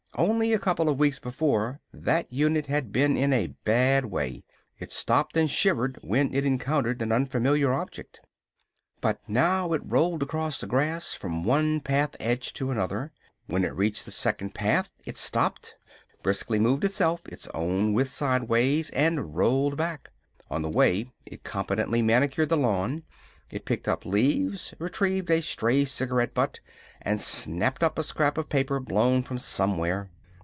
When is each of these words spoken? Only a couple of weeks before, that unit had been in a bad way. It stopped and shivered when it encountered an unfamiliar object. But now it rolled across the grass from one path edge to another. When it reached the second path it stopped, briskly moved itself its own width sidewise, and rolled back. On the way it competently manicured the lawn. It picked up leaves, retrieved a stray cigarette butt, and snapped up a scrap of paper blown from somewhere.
Only 0.17 0.51
a 0.51 0.59
couple 0.59 0.89
of 0.89 0.99
weeks 0.99 1.19
before, 1.19 1.79
that 1.93 2.31
unit 2.31 2.67
had 2.67 2.91
been 2.91 3.15
in 3.15 3.31
a 3.31 3.55
bad 3.63 4.05
way. 4.07 4.43
It 4.77 4.91
stopped 4.91 5.37
and 5.37 5.49
shivered 5.49 5.97
when 6.03 6.33
it 6.33 6.45
encountered 6.45 7.01
an 7.01 7.13
unfamiliar 7.13 7.71
object. 7.73 8.19
But 8.99 9.21
now 9.27 9.71
it 9.71 9.81
rolled 9.85 10.21
across 10.21 10.59
the 10.59 10.67
grass 10.67 11.13
from 11.13 11.43
one 11.45 11.79
path 11.79 12.15
edge 12.19 12.51
to 12.55 12.71
another. 12.71 13.13
When 13.47 13.63
it 13.63 13.73
reached 13.73 14.03
the 14.03 14.11
second 14.11 14.53
path 14.53 14.89
it 15.05 15.15
stopped, 15.17 15.75
briskly 16.21 16.59
moved 16.59 16.83
itself 16.83 17.25
its 17.29 17.47
own 17.53 17.93
width 17.93 18.11
sidewise, 18.11 18.89
and 18.91 19.33
rolled 19.37 19.77
back. 19.77 20.11
On 20.49 20.61
the 20.61 20.69
way 20.69 21.09
it 21.25 21.43
competently 21.45 22.01
manicured 22.01 22.49
the 22.49 22.57
lawn. 22.57 23.03
It 23.49 23.65
picked 23.65 23.85
up 23.87 24.05
leaves, 24.05 24.73
retrieved 24.79 25.29
a 25.29 25.41
stray 25.41 25.83
cigarette 25.83 26.33
butt, 26.33 26.61
and 27.01 27.19
snapped 27.19 27.83
up 27.83 27.99
a 27.99 28.03
scrap 28.03 28.37
of 28.37 28.47
paper 28.47 28.79
blown 28.79 29.23
from 29.23 29.37
somewhere. 29.39 30.09